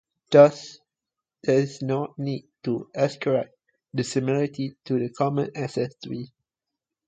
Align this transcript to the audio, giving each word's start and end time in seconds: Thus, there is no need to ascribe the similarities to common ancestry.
Thus, 0.31 0.79
there 1.43 1.59
is 1.59 1.83
no 1.83 2.15
need 2.17 2.45
to 2.63 2.89
ascribe 2.95 3.51
the 3.93 4.03
similarities 4.03 4.73
to 4.85 5.09
common 5.09 5.51
ancestry. 5.55 6.31